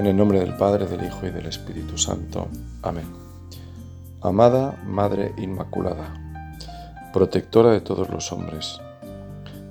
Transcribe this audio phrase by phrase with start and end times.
[0.00, 2.48] En el nombre del Padre, del Hijo y del Espíritu Santo.
[2.80, 3.04] Amén.
[4.22, 6.14] Amada Madre Inmaculada,
[7.12, 8.80] protectora de todos los hombres,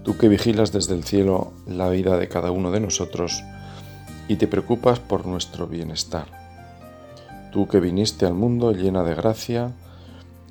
[0.04, 3.44] tú que vigilas desde el cielo la vida de cada uno de nosotros
[4.28, 6.28] y te preocupas por nuestro bienestar.
[7.52, 9.72] Tú que viniste al mundo llena de gracia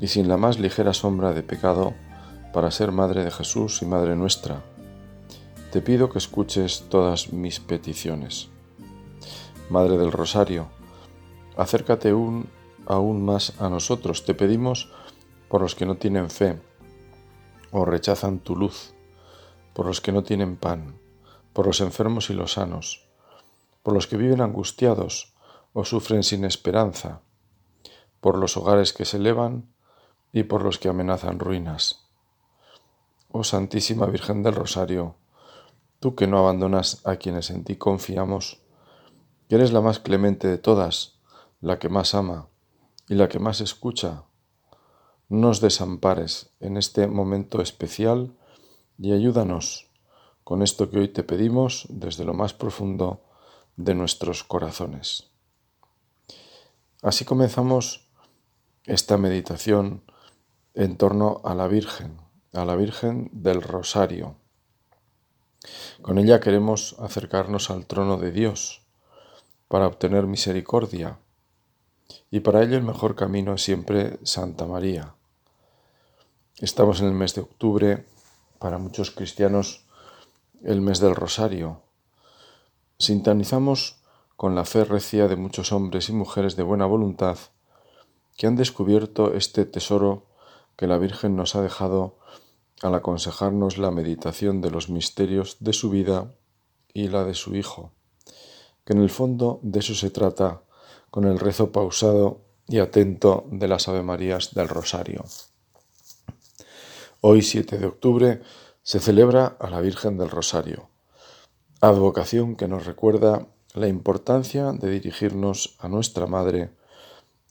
[0.00, 1.94] y sin la más ligera sombra de pecado
[2.52, 4.60] para ser Madre de Jesús y Madre nuestra,
[5.70, 8.48] te pido que escuches todas mis peticiones.
[9.70, 10.68] Madre del Rosario,
[11.56, 12.48] acércate aún,
[12.86, 14.24] aún más a nosotros.
[14.24, 14.90] Te pedimos
[15.48, 16.58] por los que no tienen fe
[17.70, 18.94] o rechazan tu luz,
[19.74, 20.98] por los que no tienen pan,
[21.52, 23.06] por los enfermos y los sanos,
[23.82, 25.34] por los que viven angustiados
[25.74, 27.20] o sufren sin esperanza,
[28.20, 29.68] por los hogares que se elevan
[30.32, 32.06] y por los que amenazan ruinas.
[33.30, 35.16] Oh Santísima Virgen del Rosario,
[36.00, 38.62] tú que no abandonas a quienes en ti confiamos,
[39.48, 41.18] que eres la más clemente de todas,
[41.60, 42.48] la que más ama
[43.08, 44.24] y la que más escucha,
[45.28, 48.36] nos desampares en este momento especial
[48.98, 49.90] y ayúdanos
[50.44, 53.22] con esto que hoy te pedimos desde lo más profundo
[53.76, 55.30] de nuestros corazones.
[57.02, 58.08] Así comenzamos
[58.84, 60.02] esta meditación
[60.74, 62.18] en torno a la Virgen,
[62.52, 64.36] a la Virgen del Rosario.
[66.02, 68.87] Con ella queremos acercarnos al trono de Dios,
[69.68, 71.18] para obtener misericordia.
[72.30, 75.14] Y para ello el mejor camino es siempre Santa María.
[76.58, 78.06] Estamos en el mes de octubre,
[78.58, 79.84] para muchos cristianos
[80.64, 81.82] el mes del Rosario.
[82.98, 84.00] Sintonizamos
[84.36, 87.38] con la fe recia de muchos hombres y mujeres de buena voluntad
[88.36, 90.26] que han descubierto este tesoro
[90.76, 92.18] que la Virgen nos ha dejado
[92.82, 96.34] al aconsejarnos la meditación de los misterios de su vida
[96.94, 97.92] y la de su Hijo
[98.88, 100.62] que en el fondo de eso se trata
[101.10, 105.26] con el rezo pausado y atento de las Ave Marías del Rosario.
[107.20, 108.40] Hoy, 7 de octubre,
[108.82, 110.88] se celebra a la Virgen del Rosario,
[111.82, 116.70] advocación que nos recuerda la importancia de dirigirnos a nuestra Madre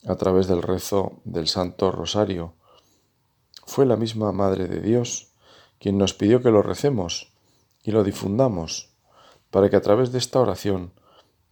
[0.08, 2.56] a través del rezo del Santo Rosario.
[3.68, 5.34] Fue la misma Madre de Dios
[5.78, 7.32] quien nos pidió que lo recemos
[7.84, 8.90] y lo difundamos,
[9.52, 10.94] para que a través de esta oración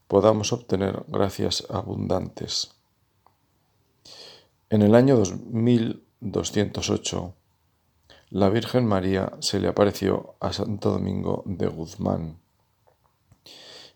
[0.08, 2.72] podamos obtener gracias abundantes.
[4.70, 7.34] En el año 2208,
[8.30, 12.40] la Virgen María se le apareció a Santo Domingo de Guzmán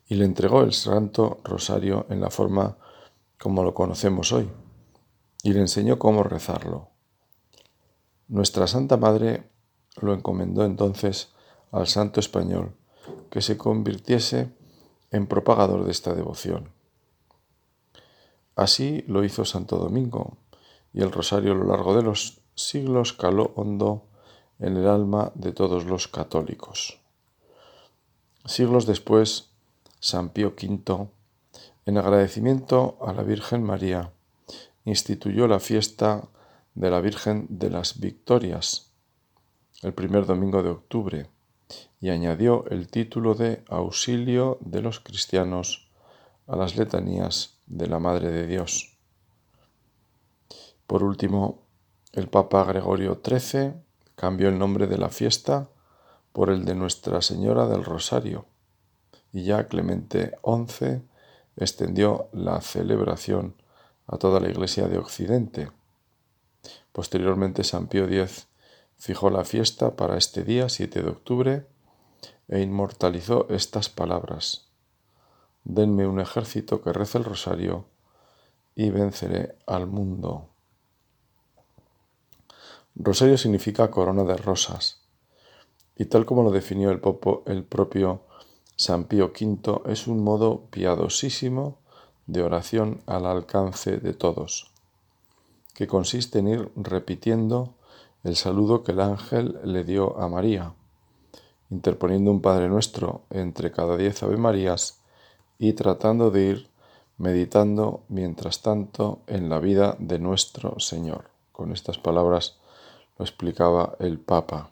[0.08, 2.78] y le entregó el Santo Rosario en la forma
[3.40, 4.50] como lo conocemos hoy
[5.44, 6.90] y le enseñó cómo rezarlo.
[8.28, 9.50] Nuestra Santa Madre
[10.02, 11.30] lo encomendó entonces
[11.72, 12.76] al Santo Español
[13.30, 14.52] que se convirtiese
[15.12, 16.70] en propagador de esta devoción.
[18.56, 20.38] Así lo hizo Santo Domingo,
[20.94, 24.06] y el rosario a lo largo de los siglos caló hondo
[24.60, 27.00] en el alma de todos los católicos.
[28.46, 29.52] Siglos después,
[30.00, 31.08] San Pío V,
[31.86, 34.12] en agradecimiento a la Virgen María,
[34.86, 36.28] instituyó la fiesta
[36.76, 38.92] de la Virgen de las Victorias,
[39.82, 41.30] el primer domingo de octubre,
[42.02, 45.90] y añadió el título de Auxilio de los cristianos
[46.48, 48.98] a las letanías de la Madre de Dios.
[50.88, 51.62] Por último,
[52.14, 53.74] el Papa Gregorio XIII
[54.16, 55.70] cambió el nombre de la fiesta
[56.34, 58.46] por el de Nuestra Señora del Rosario
[59.32, 61.02] y ya Clemente XI
[61.56, 63.56] extendió la celebración
[64.08, 65.70] a toda la Iglesia de Occidente.
[66.92, 68.48] Posteriormente San Pío X
[69.00, 71.66] fijó la fiesta para este día, 7 de octubre,
[72.50, 74.68] e inmortalizó estas palabras.
[75.64, 77.86] Denme un ejército que rece el rosario
[78.76, 80.50] y venceré al mundo.
[82.96, 85.02] Rosario significa corona de rosas,
[85.96, 87.02] y tal como lo definió el,
[87.46, 88.22] el propio
[88.76, 91.78] San Pío V, es un modo piadosísimo
[92.28, 94.72] de oración al alcance de todos,
[95.74, 97.76] que consiste en ir repitiendo
[98.24, 100.74] el saludo que el ángel le dio a María,
[101.70, 105.00] interponiendo un Padre Nuestro entre cada diez Ave Marías
[105.58, 106.70] y tratando de ir
[107.18, 111.30] meditando mientras tanto en la vida de nuestro Señor.
[111.52, 112.58] Con estas palabras
[113.18, 114.72] lo explicaba el Papa.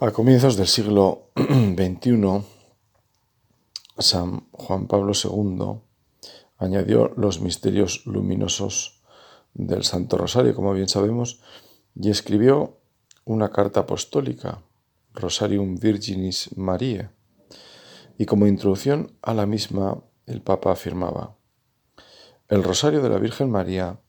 [0.00, 2.42] A comienzos del siglo XXI,
[3.98, 5.80] San Juan Pablo II
[6.58, 8.99] añadió los misterios luminosos
[9.54, 11.40] del Santo Rosario, como bien sabemos,
[11.94, 12.78] y escribió
[13.24, 14.62] una carta apostólica,
[15.14, 17.10] Rosarium Virginis Mariae,
[18.18, 21.36] y como introducción a la misma el Papa afirmaba,
[22.48, 24.00] el rosario de la Virgen María,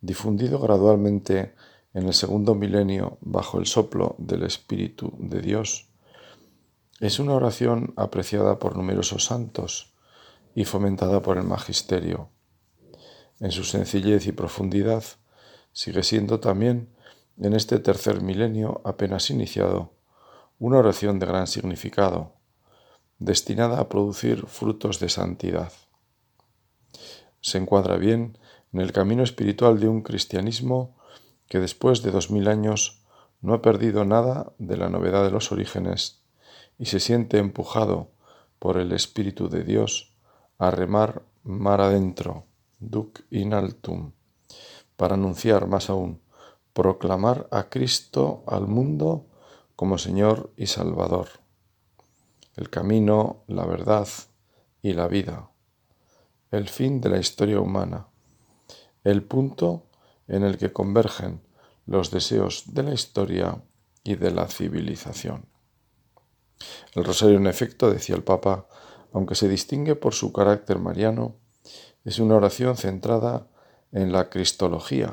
[0.00, 1.54] difundido gradualmente
[1.94, 5.88] en el segundo milenio bajo el soplo del Espíritu de Dios,
[7.00, 9.92] es una oración apreciada por numerosos santos
[10.54, 12.28] y fomentada por el Magisterio.
[13.42, 15.02] En su sencillez y profundidad,
[15.72, 16.94] sigue siendo también,
[17.38, 19.94] en este tercer milenio apenas iniciado,
[20.60, 22.34] una oración de gran significado,
[23.18, 25.72] destinada a producir frutos de santidad.
[27.40, 28.38] Se encuadra bien
[28.72, 30.96] en el camino espiritual de un cristianismo
[31.48, 33.02] que después de dos mil años
[33.40, 36.22] no ha perdido nada de la novedad de los orígenes
[36.78, 38.12] y se siente empujado
[38.60, 40.14] por el Espíritu de Dios
[40.58, 42.46] a remar mar adentro,
[42.90, 44.12] duc in altum,
[44.96, 46.20] para anunciar más aún,
[46.72, 49.26] proclamar a Cristo al mundo
[49.76, 51.28] como Señor y Salvador,
[52.56, 54.08] el camino, la verdad
[54.82, 55.50] y la vida,
[56.50, 58.08] el fin de la historia humana,
[59.04, 59.86] el punto
[60.28, 61.40] en el que convergen
[61.86, 63.62] los deseos de la historia
[64.04, 65.46] y de la civilización.
[66.94, 68.68] El rosario, en efecto, decía el Papa,
[69.12, 71.36] aunque se distingue por su carácter mariano,
[72.04, 73.46] es una oración centrada
[73.92, 75.12] en la cristología.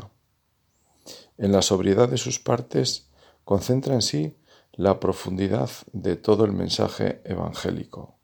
[1.37, 3.09] En la sobriedad de sus partes
[3.43, 4.37] concentra en sí
[4.73, 8.15] la profundidad de todo el mensaje evangélico,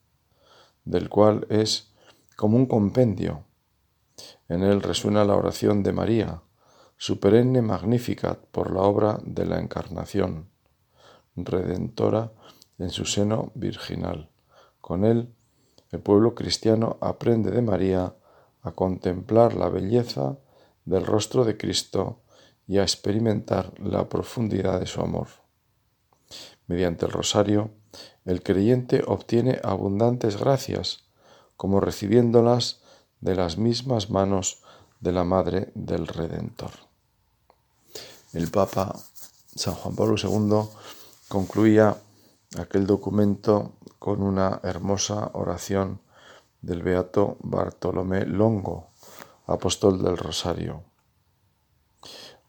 [0.84, 1.94] del cual es
[2.36, 3.44] como un compendio.
[4.48, 6.42] En él resuena la oración de María,
[6.98, 10.50] su perenne Magnificat por la obra de la Encarnación,
[11.36, 12.32] redentora
[12.78, 14.30] en su seno virginal.
[14.80, 15.34] Con él,
[15.92, 18.16] el pueblo cristiano aprende de María
[18.66, 20.38] a contemplar la belleza
[20.86, 22.20] del rostro de Cristo
[22.68, 25.28] y a experimentar la profundidad de su amor.
[26.68, 27.70] Mediante el rosario,
[28.26, 31.04] el creyente obtiene abundantes gracias,
[31.58, 32.82] como recibiéndolas
[33.22, 34.64] de las mismas manos
[35.00, 36.72] de la Madre del Redentor.
[38.34, 39.00] El Papa
[39.56, 40.68] San Juan Pablo II
[41.30, 41.96] concluía
[42.58, 46.02] aquel documento con una hermosa oración
[46.66, 48.88] del beato Bartolomé Longo,
[49.46, 50.82] apóstol del Rosario.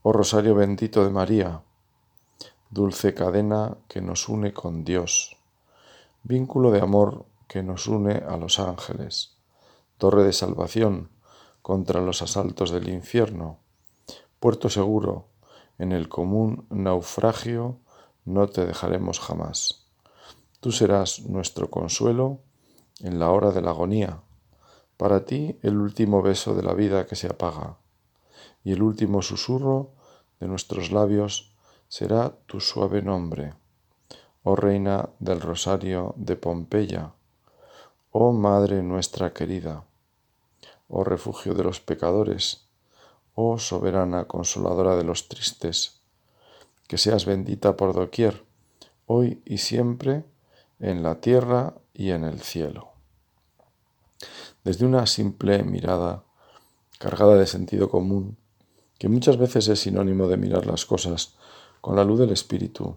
[0.00, 1.62] Oh Rosario bendito de María,
[2.70, 5.36] dulce cadena que nos une con Dios,
[6.22, 9.36] vínculo de amor que nos une a los ángeles,
[9.98, 11.10] torre de salvación
[11.60, 13.58] contra los asaltos del infierno,
[14.40, 15.28] puerto seguro
[15.76, 17.80] en el común naufragio,
[18.24, 19.86] no te dejaremos jamás.
[20.60, 22.45] Tú serás nuestro consuelo
[23.00, 24.20] en la hora de la agonía,
[24.96, 27.76] para ti el último beso de la vida que se apaga,
[28.64, 29.90] y el último susurro
[30.40, 31.52] de nuestros labios
[31.88, 33.54] será tu suave nombre,
[34.42, 37.12] oh Reina del Rosario de Pompeya,
[38.12, 39.84] oh Madre nuestra querida,
[40.88, 42.66] oh refugio de los pecadores,
[43.34, 46.00] oh soberana consoladora de los tristes,
[46.88, 48.44] que seas bendita por doquier,
[49.06, 50.24] hoy y siempre,
[50.78, 52.92] en la tierra y en el cielo.
[54.64, 56.24] Desde una simple mirada,
[56.98, 58.36] cargada de sentido común,
[58.98, 61.36] que muchas veces es sinónimo de mirar las cosas
[61.80, 62.96] con la luz del Espíritu.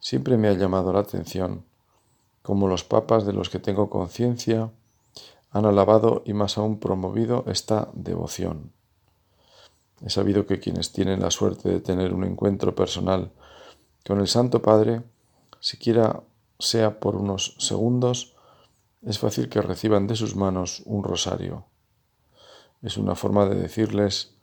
[0.00, 1.64] Siempre me ha llamado la atención
[2.42, 4.70] cómo los papas de los que tengo conciencia
[5.50, 8.72] han alabado y más aún promovido esta devoción.
[10.04, 13.30] He sabido que quienes tienen la suerte de tener un encuentro personal
[14.06, 15.02] con el Santo Padre,
[15.60, 16.22] siquiera
[16.58, 18.34] sea por unos segundos,
[19.02, 21.66] es fácil que reciban de sus manos un rosario.
[22.82, 24.34] Es una forma de decirles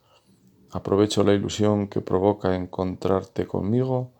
[0.72, 4.10] Aprovecho la ilusión que provoca encontrarte conmigo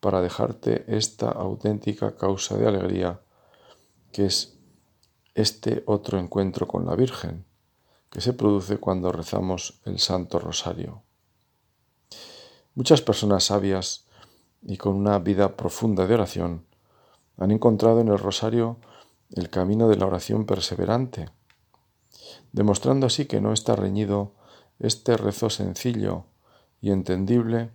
[0.00, 3.20] para dejarte esta auténtica causa de alegría,
[4.10, 4.58] que es
[5.36, 7.44] este otro encuentro con la Virgen,
[8.10, 11.02] que se produce cuando rezamos el Santo Rosario.
[12.74, 14.06] Muchas personas sabias
[14.62, 16.65] y con una vida profunda de oración
[17.36, 18.78] han encontrado en el Rosario
[19.30, 21.30] el camino de la oración perseverante,
[22.52, 24.32] demostrando así que no está reñido
[24.78, 26.24] este rezo sencillo
[26.80, 27.70] y entendible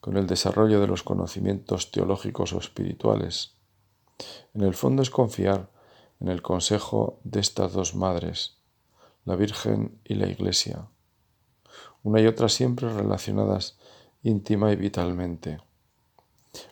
[0.00, 3.54] con el desarrollo de los conocimientos teológicos o espirituales.
[4.54, 5.68] En el fondo es confiar
[6.20, 8.56] en el consejo de estas dos madres,
[9.24, 10.86] la Virgen y la Iglesia,
[12.02, 13.76] una y otra siempre relacionadas
[14.22, 15.60] íntima y vitalmente.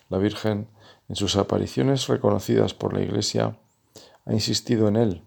[0.08, 0.68] La Virgen,
[1.08, 3.58] en sus apariciones reconocidas por la Iglesia,
[4.24, 5.22] ha insistido en él,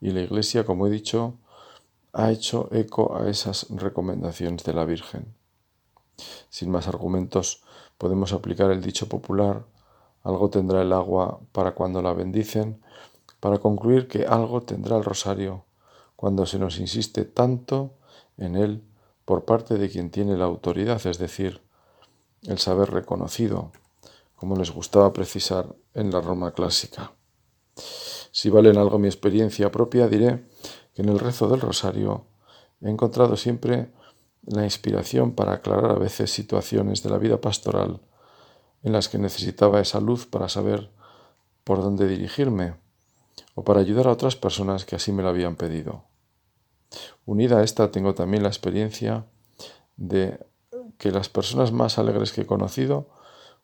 [0.00, 1.34] y la Iglesia, como he dicho,
[2.12, 5.34] ha hecho eco a esas recomendaciones de la Virgen.
[6.48, 7.62] Sin más argumentos,
[7.98, 9.64] podemos aplicar el dicho popular,
[10.22, 12.82] algo tendrá el agua para cuando la bendicen,
[13.40, 15.64] para concluir que algo tendrá el rosario
[16.16, 17.94] cuando se nos insiste tanto
[18.36, 18.84] en él
[19.24, 21.62] por parte de quien tiene la autoridad, es decir,
[22.42, 23.72] el saber reconocido,
[24.40, 27.12] como les gustaba precisar en la Roma clásica.
[28.32, 30.46] Si vale en algo mi experiencia propia, diré
[30.94, 32.24] que en el rezo del rosario
[32.80, 33.92] he encontrado siempre
[34.46, 38.00] la inspiración para aclarar a veces situaciones de la vida pastoral
[38.82, 40.90] en las que necesitaba esa luz para saber
[41.62, 42.76] por dónde dirigirme
[43.54, 46.04] o para ayudar a otras personas que así me lo habían pedido.
[47.26, 49.26] Unida a esta tengo también la experiencia
[49.98, 50.40] de
[50.96, 53.19] que las personas más alegres que he conocido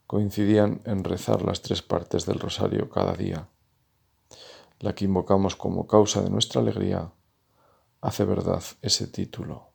[0.06, 3.48] coincidían en rezar las tres partes del rosario cada día.
[4.80, 7.12] La que invocamos como causa de nuestra alegría
[8.00, 9.70] hace verdad ese título.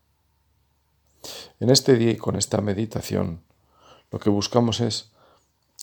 [1.60, 3.44] En este día y con esta meditación,
[4.12, 5.12] lo que buscamos es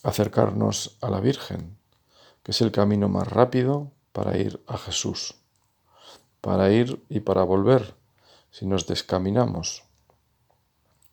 [0.02, 1.76] acercarnos a la Virgen,
[2.42, 5.38] que es el camino más rápido para ir a Jesús
[6.40, 7.94] para ir y para volver
[8.50, 9.84] si nos descaminamos.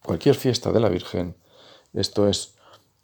[0.03, 1.35] Cualquier fiesta de la Virgen,
[1.93, 2.54] esto es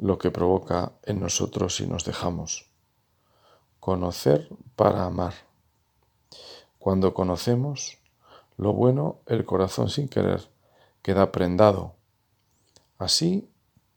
[0.01, 2.69] lo que provoca en nosotros si nos dejamos.
[3.79, 5.33] Conocer para amar.
[6.79, 7.99] Cuando conocemos
[8.57, 10.49] lo bueno, el corazón sin querer
[11.03, 11.93] queda prendado.
[12.97, 13.47] Así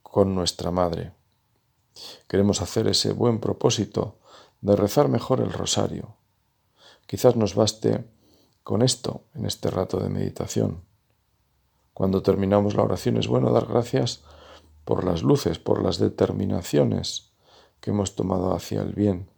[0.02, 1.12] con nuestra Madre.
[2.28, 4.18] Queremos hacer ese buen propósito
[4.60, 6.16] de rezar mejor el rosario.
[7.06, 8.04] Quizás nos baste
[8.62, 10.84] con esto en este rato de meditación.
[11.94, 14.22] Cuando terminamos la oración es bueno dar gracias
[14.84, 17.32] por las luces, por las determinaciones
[17.80, 19.30] que hemos tomado hacia el bien,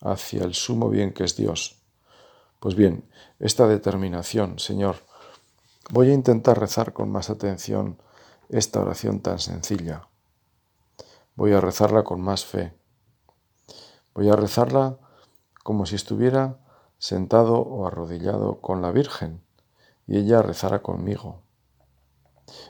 [0.00, 1.82] hacia el sumo bien que es Dios.
[2.60, 3.08] Pues bien,
[3.38, 4.96] esta determinación, Señor,
[5.90, 7.98] voy a intentar rezar con más atención
[8.48, 10.08] esta oración tan sencilla.
[11.34, 12.74] Voy a rezarla con más fe.
[14.14, 14.98] Voy a rezarla
[15.64, 16.58] como si estuviera
[16.98, 19.42] sentado o arrodillado con la Virgen,
[20.06, 21.42] y ella rezará conmigo.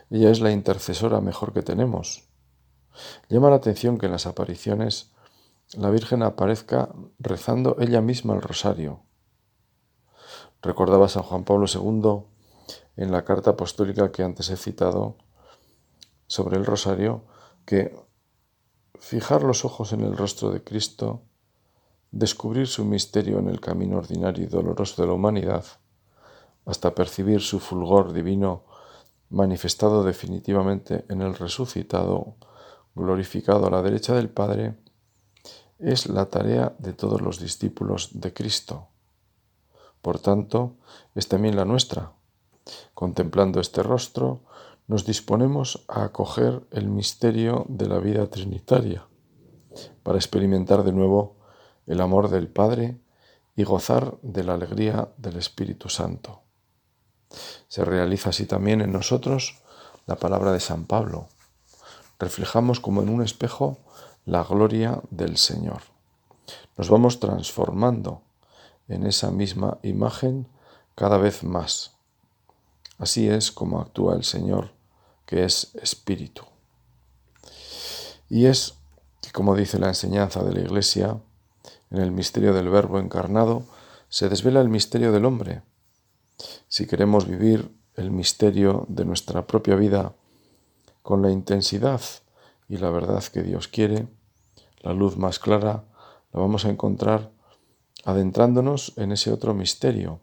[0.09, 2.29] Ella es la intercesora mejor que tenemos.
[3.29, 5.11] Llama la atención que en las apariciones
[5.73, 9.01] la Virgen aparezca rezando ella misma el rosario.
[10.61, 12.23] Recordaba San Juan Pablo II
[12.95, 15.17] en la carta apostólica que antes he citado
[16.27, 17.25] sobre el rosario
[17.65, 17.95] que
[18.99, 21.23] fijar los ojos en el rostro de Cristo
[22.11, 25.65] descubrir su misterio en el camino ordinario y doloroso de la humanidad,
[26.65, 28.63] hasta percibir su fulgor divino
[29.33, 32.35] manifestado definitivamente en el resucitado,
[32.93, 34.75] glorificado a la derecha del Padre,
[35.79, 38.87] es la tarea de todos los discípulos de Cristo.
[40.01, 40.75] Por tanto,
[41.15, 42.11] es también la nuestra.
[42.93, 44.43] Contemplando este rostro,
[44.87, 49.07] nos disponemos a acoger el misterio de la vida trinitaria,
[50.03, 51.37] para experimentar de nuevo
[51.87, 52.99] el amor del Padre
[53.55, 56.42] y gozar de la alegría del Espíritu Santo.
[57.67, 59.57] Se realiza así también en nosotros
[60.05, 61.27] la palabra de San Pablo.
[62.19, 63.77] Reflejamos como en un espejo
[64.25, 65.81] la gloria del Señor.
[66.77, 68.21] Nos vamos transformando
[68.87, 70.47] en esa misma imagen
[70.95, 71.91] cada vez más.
[72.97, 74.71] Así es como actúa el Señor,
[75.25, 76.43] que es Espíritu.
[78.29, 78.75] Y es
[79.21, 81.17] que, como dice la enseñanza de la Iglesia,
[81.91, 83.63] en el misterio del Verbo encarnado
[84.09, 85.61] se desvela el misterio del hombre.
[86.67, 90.13] Si queremos vivir el misterio de nuestra propia vida
[91.01, 92.01] con la intensidad
[92.67, 94.07] y la verdad que Dios quiere,
[94.81, 95.83] la luz más clara
[96.31, 97.31] la vamos a encontrar
[98.05, 100.19] adentrándonos en ese otro misterio,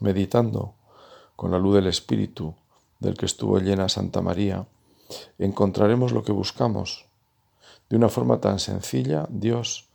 [0.00, 0.74] meditando
[1.36, 2.54] con la luz del Espíritu
[2.98, 4.66] del que estuvo llena Santa María,
[5.38, 7.06] encontraremos lo que buscamos.
[7.88, 9.88] De una forma tan sencilla, Dios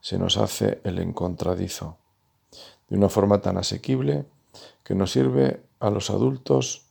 [0.00, 1.96] se nos hace el encontradizo,
[2.88, 4.26] de una forma tan asequible
[4.84, 6.86] que nos sirve a los adultos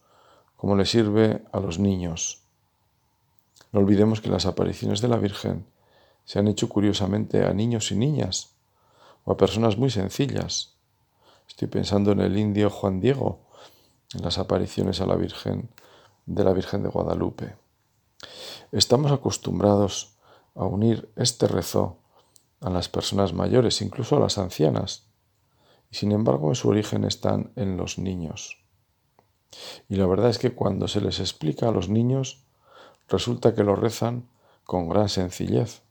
[0.55, 2.43] como le sirve a los niños.
[3.71, 5.65] No olvidemos que las apariciones de la Virgen
[6.25, 8.51] se han hecho curiosamente a niños y niñas
[9.23, 10.75] o a personas muy sencillas.
[11.47, 13.39] Estoy pensando en el indio Juan Diego,
[14.13, 15.69] en las apariciones a la Virgen
[16.25, 17.55] de la Virgen de Guadalupe.
[18.71, 20.15] Estamos acostumbrados
[20.55, 21.97] a unir este rezo
[22.61, 25.05] a las personas mayores, incluso a las ancianas,
[25.91, 28.57] y sin embargo su origen están en los niños.
[29.89, 32.45] Y la verdad es que cuando se les explica a los niños,
[33.09, 34.29] resulta que lo rezan
[34.63, 35.81] con gran sencillez.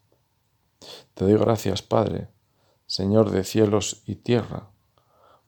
[1.14, 2.28] Te doy gracias, Padre,
[2.86, 4.70] Señor de cielos y tierra,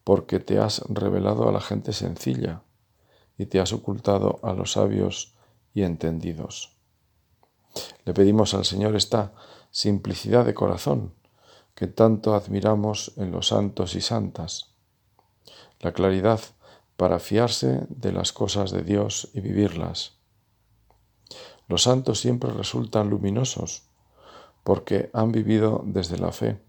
[0.04, 2.62] porque te has revelado a la gente sencilla
[3.38, 5.34] y te has ocultado a los sabios
[5.72, 6.76] y entendidos.
[8.04, 9.32] Le pedimos al Señor esta
[9.70, 11.14] simplicidad de corazón,
[11.74, 14.70] que tanto admiramos en los santos y santas.
[15.80, 16.40] La claridad
[16.96, 20.12] para fiarse de las cosas de Dios y vivirlas.
[21.68, 23.84] Los santos siempre resultan luminosos
[24.62, 26.60] porque han vivido desde la fe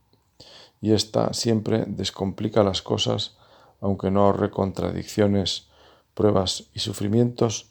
[0.82, 3.38] y ésta siempre descomplica las cosas
[3.80, 5.68] aunque no ahorre contradicciones,
[6.14, 7.70] pruebas y sufrimientos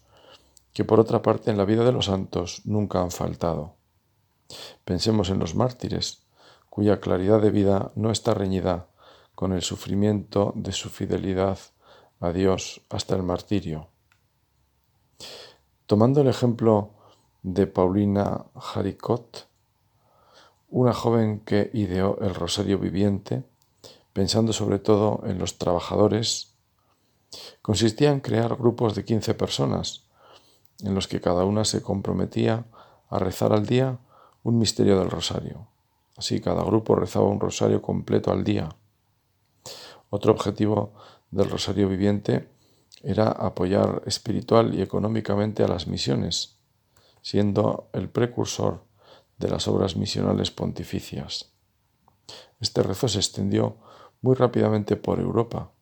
[0.72, 3.74] que por otra parte en la vida de los santos nunca han faltado.
[4.84, 6.21] Pensemos en los mártires,
[6.72, 8.86] cuya claridad de vida no está reñida
[9.34, 11.58] con el sufrimiento de su fidelidad
[12.18, 13.88] a Dios hasta el martirio.
[15.84, 16.94] Tomando el ejemplo
[17.42, 19.48] de Paulina Haricot,
[20.70, 23.44] una joven que ideó el rosario viviente,
[24.14, 26.54] pensando sobre todo en los trabajadores,
[27.60, 30.06] consistía en crear grupos de 15 personas,
[30.80, 32.64] en los que cada una se comprometía
[33.10, 33.98] a rezar al día
[34.42, 35.71] un misterio del rosario.
[36.16, 38.68] Así cada grupo rezaba un rosario completo al día.
[40.10, 40.92] Otro objetivo
[41.30, 42.48] del rosario viviente
[43.02, 46.58] era apoyar espiritual y económicamente a las misiones,
[47.22, 48.84] siendo el precursor
[49.38, 51.50] de las obras misionales pontificias.
[52.60, 53.76] Este rezo se extendió
[54.20, 55.72] muy rápidamente por Europa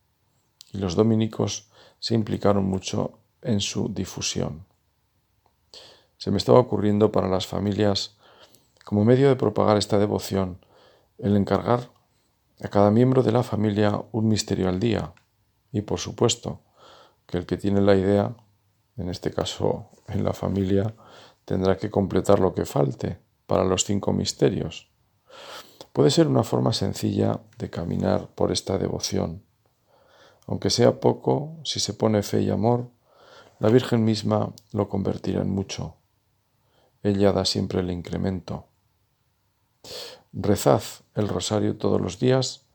[0.73, 4.65] y los dominicos se implicaron mucho en su difusión.
[6.17, 8.17] Se me estaba ocurriendo para las familias,
[8.91, 10.59] como medio de propagar esta devoción,
[11.17, 11.91] el encargar
[12.61, 15.15] a cada miembro de la familia un misterio al día
[15.73, 16.61] y, por supuesto,
[17.27, 18.35] que el que tiene la idea,
[18.99, 20.93] en este caso en la familia,
[21.47, 24.91] tendrá que completar lo que falte para los cinco misterios
[25.93, 29.43] puede ser una forma sencilla de caminar por esta devoción.
[30.47, 32.91] Aunque sea poco, si se pone fe y amor,
[33.59, 35.97] la Virgen misma lo convertirá en mucho.
[37.03, 38.70] Ella da siempre el incremento.
[40.33, 40.83] Rezad
[41.17, 42.67] el rosario todos los días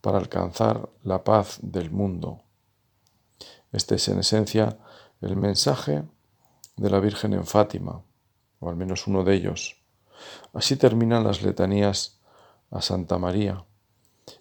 [0.00, 2.40] para alcanzar la paz del mundo.
[3.70, 4.78] Este es en esencia
[5.20, 6.04] el mensaje
[6.76, 8.02] de la Virgen en Fátima,
[8.60, 9.76] o al menos uno de ellos.
[10.54, 12.18] Así terminan las letanías
[12.70, 13.66] a Santa María,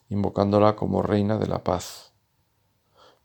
[0.08, 2.14] invocándola como Reina de la Paz.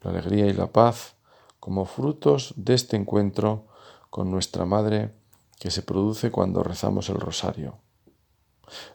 [0.00, 1.14] La alegría y la paz
[1.60, 3.68] como frutos de este encuentro
[4.08, 5.14] con nuestra Madre
[5.60, 7.78] que se produce cuando rezamos el rosario.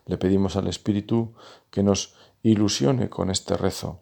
[0.06, 1.34] Le pedimos al Espíritu
[1.70, 4.00] que nos ilusione con este rezo,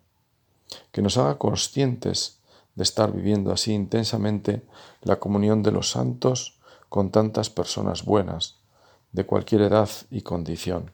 [0.91, 2.39] que nos haga conscientes
[2.75, 4.65] de estar viviendo así intensamente
[5.01, 6.59] la comunión de los santos
[6.89, 8.57] con tantas personas buenas,
[9.11, 10.91] de cualquier edad y condición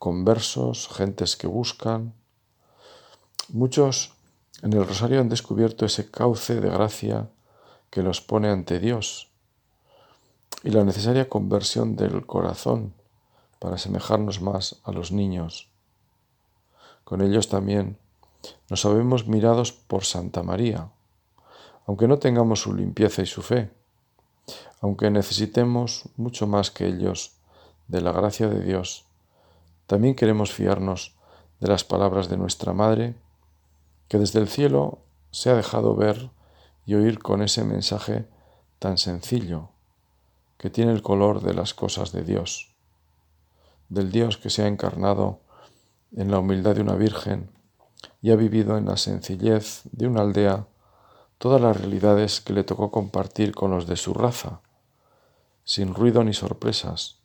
[0.00, 2.14] conversos, gentes que buscan.
[3.50, 4.14] Muchos
[4.62, 7.28] en el rosario han descubierto ese cauce de gracia
[7.90, 9.28] que los pone ante Dios
[10.64, 12.94] y la necesaria conversión del corazón
[13.60, 15.70] para asemejarnos más a los niños.
[17.04, 17.96] Con ellos también
[18.68, 20.90] nos sabemos mirados por Santa María,
[21.86, 23.70] aunque no tengamos su limpieza y su fe,
[24.80, 27.36] aunque necesitemos mucho más que ellos
[27.86, 29.06] de la gracia de Dios
[29.90, 31.16] también queremos fiarnos
[31.58, 33.16] de las palabras de nuestra Madre,
[34.06, 35.00] que desde el cielo
[35.32, 36.30] se ha dejado ver
[36.86, 38.24] y oír con ese mensaje
[38.78, 39.70] tan sencillo,
[40.58, 42.69] que tiene el color de las cosas de Dios,
[43.90, 45.40] del Dios que se ha encarnado
[46.16, 47.50] en la humildad de una virgen
[48.22, 50.66] y ha vivido en la sencillez de una aldea
[51.38, 54.60] todas las realidades que le tocó compartir con los de su raza,
[55.64, 57.18] sin ruido ni sorpresas,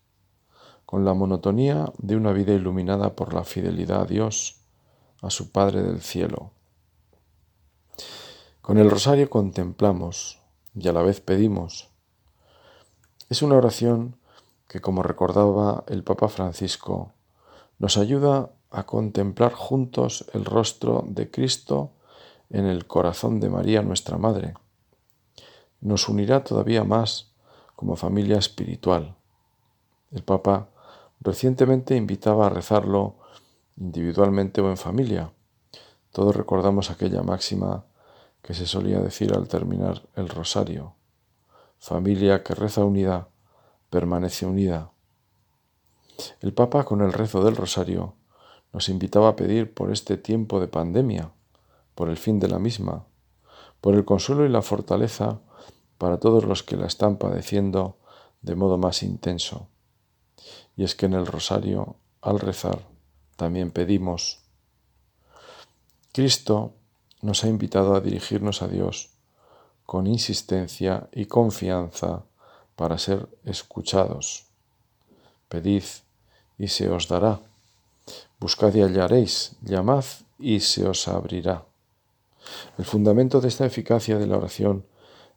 [0.86, 4.62] con la monotonía de una vida iluminada por la fidelidad a Dios,
[5.22, 6.52] a su Padre del cielo.
[8.62, 10.40] Con el rosario contemplamos
[10.74, 11.90] y a la vez pedimos.
[13.30, 14.18] Es una oración
[14.76, 17.14] que, como recordaba el Papa Francisco,
[17.80, 21.92] nos ayuda a contemplar juntos el rostro de Cristo
[22.50, 24.54] en el corazón de María nuestra Madre.
[25.80, 27.32] Nos unirá todavía más
[27.78, 29.16] como familia espiritual.
[30.12, 30.68] El Papa
[31.22, 33.16] Recientemente invitaba a rezarlo
[33.78, 35.32] individualmente o en familia.
[36.12, 37.86] Todos recordamos aquella máxima
[38.42, 40.96] que se solía decir al terminar el rosario.
[41.80, 43.30] Familia que reza unida,
[43.90, 44.92] permanece unida.
[46.42, 48.14] El Papa con el rezo del rosario
[48.74, 51.32] nos invitaba a pedir por este tiempo de pandemia,
[51.94, 53.06] por el fin de la misma,
[53.82, 55.40] por el consuelo y la fortaleza
[55.98, 57.98] para todos los que la están padeciendo
[58.42, 59.68] de modo más intenso.
[60.76, 62.80] Y es que en el rosario, al rezar,
[63.38, 64.44] también pedimos.
[66.12, 66.74] Cristo
[67.22, 69.12] nos ha invitado a dirigirnos a Dios
[69.86, 72.24] con insistencia y confianza
[72.76, 74.46] para ser escuchados.
[75.50, 75.84] Pedid
[76.58, 77.40] y se os dará.
[78.40, 80.06] Buscad y hallaréis, llamad
[80.38, 81.66] y se os abrirá.
[82.78, 84.86] El fundamento de esta eficacia de la oración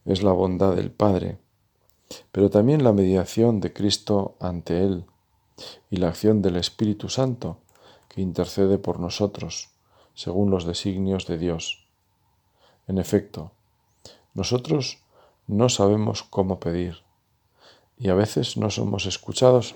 [0.05, 1.39] es la bondad del Padre,
[2.33, 5.05] pero también la mediación de Cristo ante Él
[5.91, 7.59] y la acción del Espíritu Santo
[8.09, 9.71] que intercede por nosotros,
[10.15, 11.87] según los designios de Dios.
[12.87, 13.53] En efecto,
[14.35, 14.99] nosotros
[15.47, 17.08] no sabemos cómo pedir
[17.99, 19.75] y a veces no somos escuchados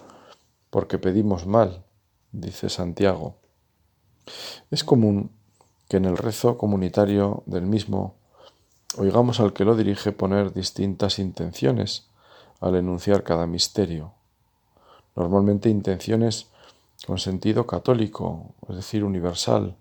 [0.70, 1.82] porque pedimos mal,
[2.30, 3.34] dice Santiago.
[4.70, 5.30] Es común
[5.88, 8.14] que en el rezo comunitario del mismo
[8.96, 12.06] oigamos al que lo dirige poner distintas intenciones
[12.60, 14.12] al enunciar cada misterio.
[15.16, 16.46] Normalmente intenciones
[17.06, 19.76] con sentido católico, es decir, universal,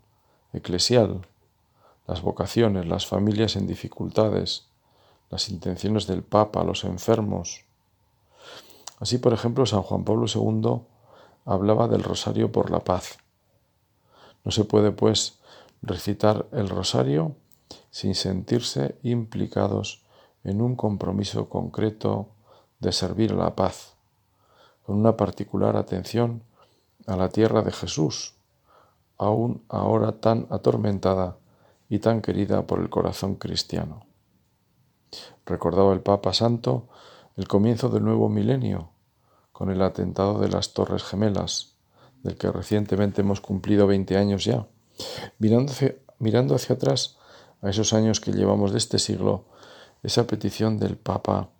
[0.53, 1.21] eclesial,
[2.07, 4.65] las vocaciones, las familias en dificultades,
[5.29, 7.63] las intenciones del Papa, los enfermos.
[9.01, 10.83] Así, por ejemplo, San Juan Pablo II
[11.45, 13.17] hablaba del rosario por la paz.
[14.45, 15.39] No se puede, pues,
[15.81, 17.35] recitar el rosario
[17.89, 20.03] sin sentirse implicados
[20.43, 22.27] en un compromiso concreto
[22.79, 23.95] de servir a la paz,
[24.85, 26.43] con una particular atención
[27.07, 28.35] a la tierra de Jesús,
[29.17, 31.37] aún ahora tan atormentada
[31.89, 34.05] y tan querida por el corazón cristiano.
[35.47, 36.87] Recordaba el Papa Santo
[37.35, 38.90] el comienzo del nuevo milenio,
[39.61, 41.75] con el atentado de las Torres Gemelas,
[42.23, 44.65] del que recientemente hemos cumplido 20 años ya.
[45.37, 47.19] Mirando hacia, mirando hacia atrás
[47.61, 49.45] a esos años que llevamos de este siglo,
[50.01, 51.51] esa petición del Papa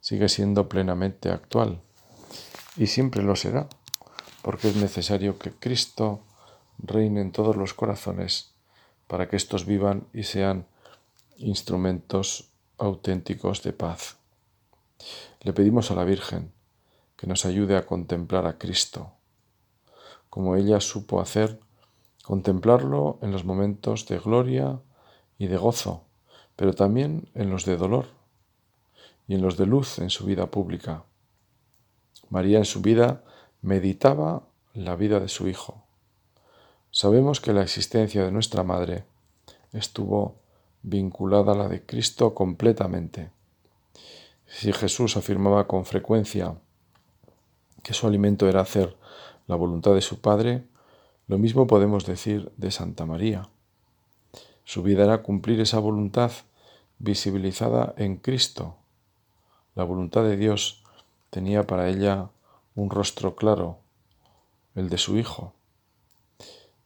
[0.00, 1.80] sigue siendo plenamente actual
[2.76, 3.68] y siempre lo será,
[4.42, 6.22] porque es necesario que Cristo
[6.78, 8.50] reine en todos los corazones
[9.06, 10.66] para que éstos vivan y sean
[11.36, 14.16] instrumentos auténticos de paz.
[15.42, 16.53] Le pedimos a la Virgen
[17.16, 19.12] que nos ayude a contemplar a Cristo,
[20.30, 21.60] como ella supo hacer,
[22.22, 24.80] contemplarlo en los momentos de gloria
[25.38, 26.04] y de gozo,
[26.56, 28.06] pero también en los de dolor
[29.28, 31.04] y en los de luz en su vida pública.
[32.30, 33.22] María en su vida
[33.62, 35.84] meditaba la vida de su Hijo.
[36.90, 39.04] Sabemos que la existencia de nuestra Madre
[39.72, 40.36] estuvo
[40.82, 43.30] vinculada a la de Cristo completamente.
[44.46, 46.56] Si Jesús afirmaba con frecuencia
[47.84, 48.96] que su alimento era hacer
[49.46, 50.64] la voluntad de su Padre,
[51.28, 53.48] lo mismo podemos decir de Santa María.
[54.64, 56.32] Su vida era cumplir esa voluntad
[56.98, 58.76] visibilizada en Cristo.
[59.74, 60.82] La voluntad de Dios
[61.30, 62.30] tenía para ella
[62.74, 63.78] un rostro claro,
[64.74, 65.52] el de su Hijo.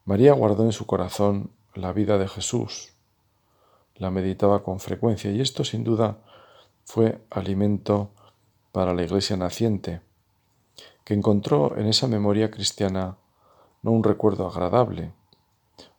[0.04, 2.92] María guardó en su corazón la vida de Jesús,
[3.94, 6.18] la meditaba con frecuencia y esto sin duda
[6.84, 8.10] fue alimento
[8.72, 10.00] para la iglesia naciente,
[11.08, 13.16] que encontró en esa memoria cristiana
[13.80, 15.14] no un recuerdo agradable,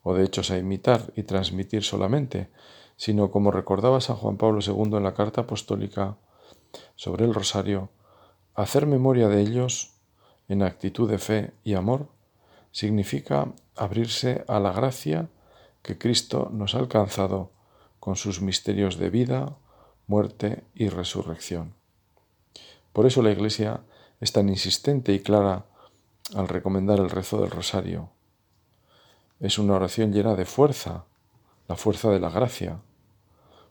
[0.04, 2.48] o de hechos a imitar y transmitir solamente,
[2.94, 6.16] sino como recordaba San Juan Pablo II en la carta apostólica
[6.94, 7.88] sobre el rosario,
[8.54, 9.96] hacer memoria de ellos
[10.46, 12.06] en actitud de fe y amor
[12.70, 15.28] significa abrirse a la gracia
[15.82, 17.50] que Cristo nos ha alcanzado
[17.98, 19.56] con sus misterios de vida,
[20.06, 21.74] muerte y resurrección.
[22.92, 23.80] Por eso la Iglesia
[24.20, 25.64] es tan insistente y clara
[26.34, 28.10] al recomendar el rezo del rosario.
[29.40, 31.04] Es una oración llena de fuerza,
[31.68, 32.80] la fuerza de la gracia,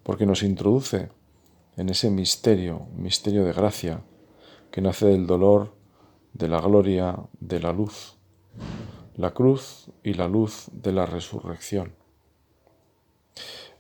[0.04, 1.10] porque nos introduce
[1.78, 4.02] en ese misterio, misterio de gracia,
[4.72, 5.74] que nace del dolor,
[6.34, 8.16] de la gloria, de la luz,
[9.16, 11.94] la cruz y la luz de la resurrección.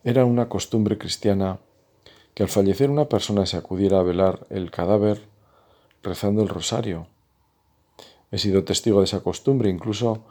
[0.03, 1.59] Era una costumbre cristiana
[2.33, 5.28] que al fallecer una persona se acudiera a velar el cadáver
[6.03, 7.07] rezando el rosario.
[8.31, 10.23] He sido testigo de esa costumbre incluso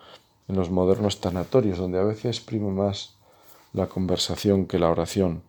[0.49, 3.17] en los modernos tanatorios, donde a veces prima más
[3.73, 5.43] la conversación que la oración.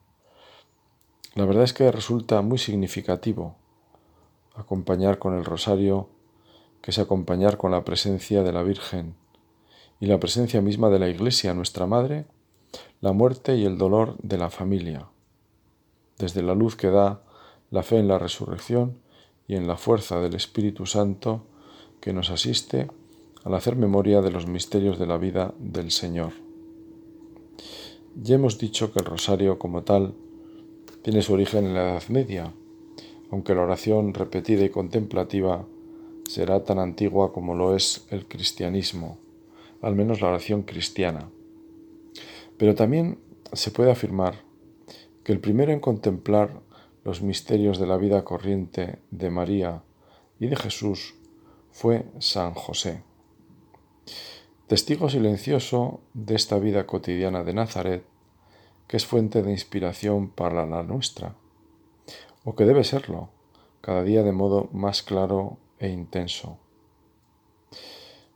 [1.36, 3.55] La verdad es que resulta muy significativo
[4.55, 6.10] acompañar con el rosario,
[6.82, 9.15] que es acompañar con la presencia de la Virgen
[9.99, 12.25] y la presencia misma de la Iglesia, nuestra Madre,
[12.99, 15.08] la muerte y el dolor de la familia,
[16.17, 17.21] desde la luz que da
[17.71, 18.99] la fe en la resurrección
[19.49, 21.41] y en la fuerza del Espíritu Santo
[21.99, 22.88] que nos asiste
[23.43, 26.33] al hacer memoria de los misterios de la vida del Señor.
[28.15, 30.13] Ya hemos dicho que el rosario como tal
[31.01, 32.53] tiene su origen en la Edad Media,
[33.31, 35.65] aunque la oración repetida y contemplativa
[36.27, 39.17] será tan antigua como lo es el cristianismo,
[39.81, 41.27] al menos la oración cristiana.
[42.57, 43.17] Pero también
[43.53, 44.43] se puede afirmar
[45.23, 46.62] que el primero en contemplar
[47.09, 49.81] los misterios de la vida corriente de María
[50.39, 51.15] y de Jesús
[51.71, 53.03] fue San José.
[54.67, 58.05] testigo silencioso de esta vida cotidiana de Nazaret,
[58.87, 61.35] que es fuente de inspiración para la nuestra,
[62.45, 63.31] o que debe serlo,
[63.81, 66.59] cada día de modo más claro e intenso.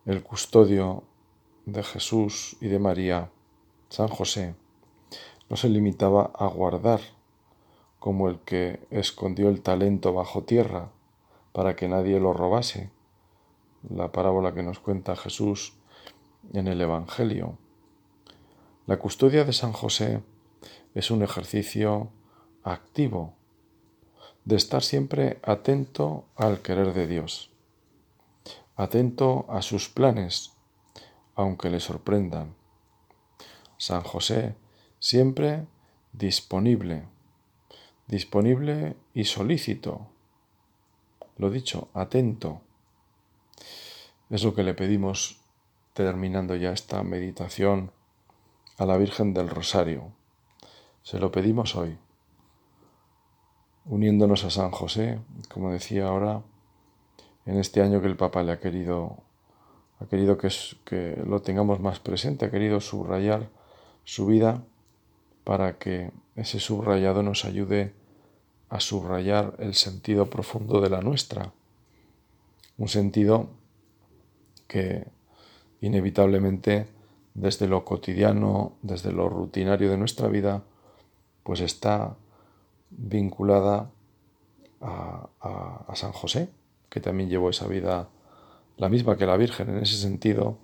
[0.07, 1.03] El custodio
[1.67, 3.29] de Jesús y de María,
[3.89, 4.55] San José,
[5.47, 7.01] no se limitaba a guardar,
[8.03, 10.89] como el que escondió el talento bajo tierra
[11.53, 12.89] para que nadie lo robase,
[13.89, 15.77] la parábola que nos cuenta Jesús
[16.51, 17.57] en el Evangelio.
[18.87, 20.21] La custodia de San José
[20.93, 22.09] es un ejercicio
[22.61, 23.35] activo
[24.43, 27.51] de estar siempre atento al querer de Dios,
[28.75, 30.51] atento a sus planes,
[31.35, 32.53] aunque le sorprendan.
[33.77, 34.55] San José
[34.99, 35.65] siempre
[36.11, 37.12] disponible,
[38.07, 40.07] disponible y solícito.
[41.37, 42.61] Lo dicho, atento.
[44.29, 45.39] Es lo que le pedimos
[45.93, 47.91] terminando ya esta meditación
[48.77, 50.11] a la Virgen del Rosario.
[51.03, 51.97] Se lo pedimos hoy,
[53.85, 56.41] uniéndonos a San José, como decía ahora,
[57.45, 59.17] en este año que el Papa le ha querido,
[59.99, 60.49] ha querido que,
[60.85, 63.49] que lo tengamos más presente, ha querido subrayar
[64.05, 64.63] su vida
[65.43, 67.93] para que ese subrayado nos ayude
[68.69, 71.53] a subrayar el sentido profundo de la nuestra.
[72.77, 73.49] Un sentido
[74.67, 75.05] que
[75.81, 76.87] inevitablemente
[77.33, 80.63] desde lo cotidiano, desde lo rutinario de nuestra vida,
[81.43, 82.15] pues está
[82.89, 83.91] vinculada
[84.81, 85.29] a,
[85.95, 86.49] San José,
[86.89, 88.09] que también llevó esa vida
[88.77, 89.69] la misma que la Virgen.
[89.69, 90.57] En ese sentido,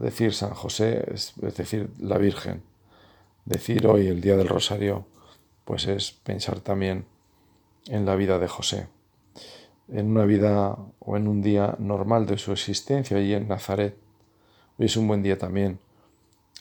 [0.00, 2.62] decir San José es, es decir la Virgen.
[3.44, 5.06] Decir hoy el Día del Rosario,
[5.64, 7.06] pues es pensar también
[7.86, 8.88] en la vida de José,
[9.88, 13.96] en una vida o en un día normal de su existencia allí en Nazaret,
[14.80, 15.78] Hoy es un buen día también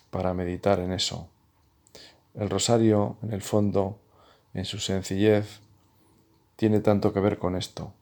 [0.09, 1.29] para meditar en eso.
[2.35, 3.97] El rosario, en el fondo,
[4.53, 5.61] en su sencillez,
[6.57, 7.93] tiene tanto que ver con esto.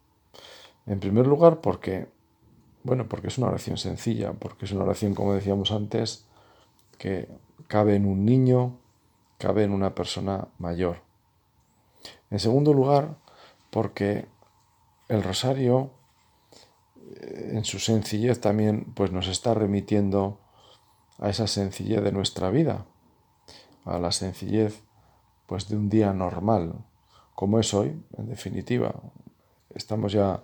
[0.87, 2.07] En primer lugar, porque,
[2.81, 6.25] bueno, porque es una oración sencilla, porque es una oración, como decíamos antes,
[6.97, 7.27] que
[7.67, 8.79] cabe en un niño,
[9.37, 11.01] cabe en una persona mayor.
[12.29, 13.17] En segundo lugar,
[13.69, 14.27] porque
[15.07, 15.91] el rosario
[17.21, 20.39] en su sencillez también pues nos está remitiendo
[21.19, 22.85] a esa sencillez de nuestra vida,
[23.85, 24.83] a la sencillez
[25.45, 26.73] pues de un día normal,
[27.33, 28.93] como es hoy, en definitiva.
[29.73, 30.43] Estamos ya,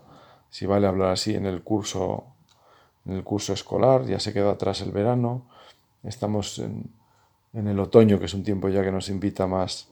[0.50, 2.26] si vale hablar así, en el curso,
[3.06, 5.48] en el curso escolar, ya se quedó atrás el verano,
[6.04, 6.92] estamos en,
[7.54, 9.90] en el otoño, que es un tiempo ya que nos invita más,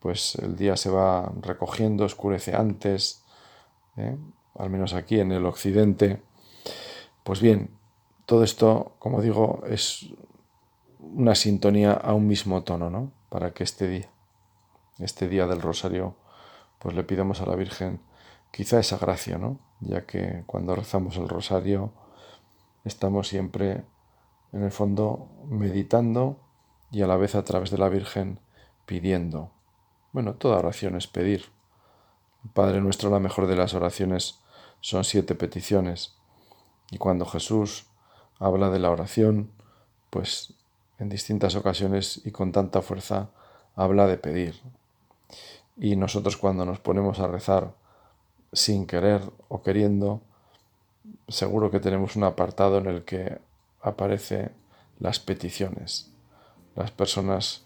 [0.00, 3.24] pues el día se va recogiendo, oscurece antes,
[3.96, 4.16] ¿eh?
[4.54, 6.22] al menos aquí en el occidente.
[7.22, 7.70] Pues bien,
[8.24, 10.06] todo esto, como digo, es
[11.00, 13.12] una sintonía a un mismo tono, ¿no?
[13.28, 14.08] Para que este día,
[14.98, 16.16] este día del rosario,
[16.78, 18.00] pues le pidamos a la Virgen
[18.50, 19.58] quizá esa gracia, ¿no?
[19.80, 21.92] Ya que cuando rezamos el rosario
[22.84, 23.84] estamos siempre,
[24.56, 26.38] en el fondo, meditando
[26.90, 28.40] y a la vez a través de la Virgen
[28.86, 29.50] pidiendo.
[30.12, 31.44] Bueno, toda oración es pedir.
[32.54, 34.40] Padre nuestro, la mejor de las oraciones
[34.80, 36.16] son siete peticiones.
[36.90, 37.86] Y cuando Jesús
[38.38, 39.50] habla de la oración,
[40.08, 40.54] pues
[40.98, 43.28] en distintas ocasiones y con tanta fuerza
[43.74, 44.62] habla de pedir.
[45.76, 47.74] Y nosotros cuando nos ponemos a rezar
[48.54, 50.22] sin querer o queriendo,
[51.28, 53.38] seguro que tenemos un apartado en el que
[53.86, 54.50] aparece
[54.98, 56.10] las peticiones.
[56.74, 57.64] Las personas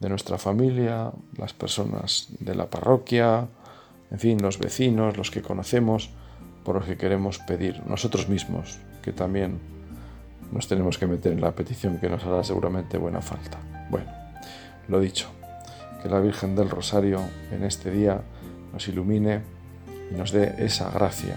[0.00, 3.48] de nuestra familia, las personas de la parroquia,
[4.10, 6.10] en fin, los vecinos, los que conocemos,
[6.64, 9.58] por los que queremos pedir nosotros mismos, que también
[10.52, 13.58] nos tenemos que meter en la petición que nos hará seguramente buena falta.
[13.88, 14.10] Bueno,
[14.88, 15.28] lo dicho,
[16.02, 17.20] que la Virgen del Rosario
[17.52, 18.20] en este día
[18.72, 19.42] nos ilumine
[20.10, 21.36] y nos dé esa gracia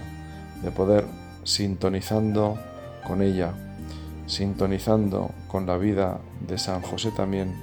[0.62, 1.04] de poder
[1.44, 2.58] sintonizando
[3.06, 3.52] con ella,
[4.26, 7.54] sintonizando con la vida de San José también,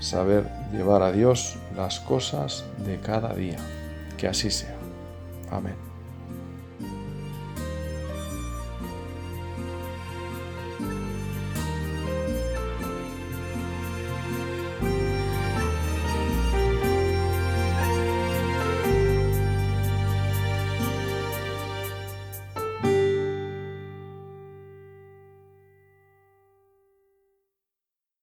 [0.00, 3.58] saber llevar a Dios las cosas de cada día.
[4.16, 4.76] Que así sea.
[5.50, 5.89] Amén.